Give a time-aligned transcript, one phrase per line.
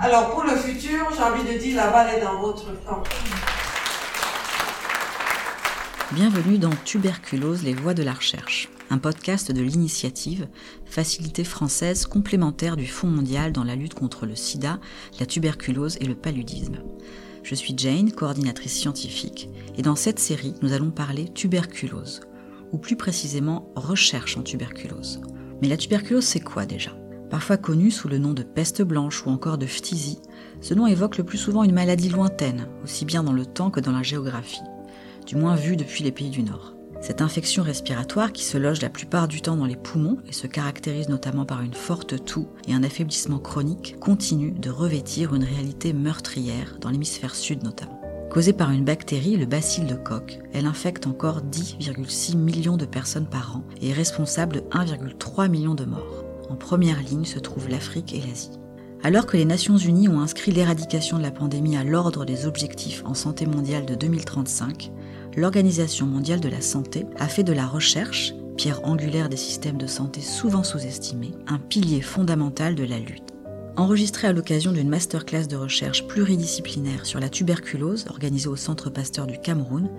[0.00, 3.02] Alors pour le futur, j'ai envie de dire la balle est dans votre camp.
[6.12, 10.48] Bienvenue dans Tuberculose, les voies de la recherche, un podcast de l'initiative,
[10.84, 14.80] facilité française complémentaire du Fonds mondial dans la lutte contre le sida,
[15.18, 16.76] la tuberculose et le paludisme.
[17.42, 22.20] Je suis Jane, coordinatrice scientifique, et dans cette série, nous allons parler tuberculose,
[22.70, 25.20] ou plus précisément recherche en tuberculose.
[25.62, 26.92] Mais la tuberculose, c'est quoi déjà?
[27.30, 30.20] Parfois connue sous le nom de peste blanche ou encore de phtisie,
[30.60, 33.80] ce nom évoque le plus souvent une maladie lointaine, aussi bien dans le temps que
[33.80, 34.62] dans la géographie
[35.26, 36.74] du moins vu depuis les pays du Nord.
[37.02, 40.46] Cette infection respiratoire, qui se loge la plupart du temps dans les poumons et se
[40.46, 45.92] caractérise notamment par une forte toux et un affaiblissement chronique, continue de revêtir une réalité
[45.92, 48.00] meurtrière dans l'hémisphère sud notamment.
[48.30, 53.28] Causée par une bactérie, le bacille de Koch, elle infecte encore 10,6 millions de personnes
[53.28, 56.25] par an et est responsable de 1,3 million de morts.
[56.48, 58.58] En première ligne se trouvent l'Afrique et l'Asie.
[59.02, 63.02] Alors que les Nations Unies ont inscrit l'éradication de la pandémie à l'ordre des objectifs
[63.04, 64.90] en santé mondiale de 2035,
[65.36, 69.86] l'Organisation mondiale de la santé a fait de la recherche, pierre angulaire des systèmes de
[69.86, 73.34] santé souvent sous-estimés, un pilier fondamental de la lutte.
[73.76, 79.26] Enregistré à l'occasion d'une masterclass de recherche pluridisciplinaire sur la tuberculose organisée au Centre Pasteur
[79.26, 79.90] du Cameroun,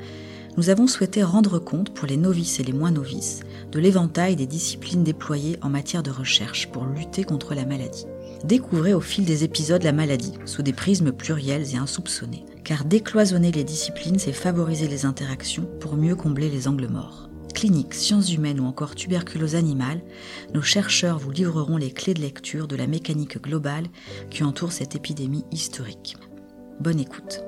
[0.58, 3.42] nous avons souhaité rendre compte pour les novices et les moins novices
[3.72, 8.06] de l'éventail des disciplines déployées en matière de recherche pour lutter contre la maladie.
[8.44, 13.52] Découvrez au fil des épisodes la maladie, sous des prismes pluriels et insoupçonnés, car décloisonner
[13.52, 17.30] les disciplines, c'est favoriser les interactions pour mieux combler les angles morts.
[17.54, 20.02] Clinique, sciences humaines ou encore tuberculose animale,
[20.54, 23.88] nos chercheurs vous livreront les clés de lecture de la mécanique globale
[24.30, 26.18] qui entoure cette épidémie historique.
[26.80, 27.42] Bonne écoute.